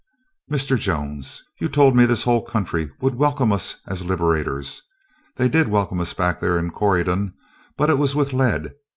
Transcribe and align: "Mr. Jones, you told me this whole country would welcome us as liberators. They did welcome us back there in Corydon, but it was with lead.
"Mr. 0.51 0.79
Jones, 0.79 1.43
you 1.59 1.69
told 1.69 1.95
me 1.95 2.07
this 2.07 2.23
whole 2.23 2.43
country 2.43 2.89
would 3.01 3.13
welcome 3.13 3.51
us 3.51 3.75
as 3.85 4.03
liberators. 4.03 4.81
They 5.35 5.47
did 5.47 5.67
welcome 5.67 5.99
us 6.01 6.15
back 6.15 6.39
there 6.41 6.57
in 6.57 6.71
Corydon, 6.71 7.35
but 7.77 7.91
it 7.91 7.99
was 7.99 8.15
with 8.15 8.33
lead. 8.33 8.73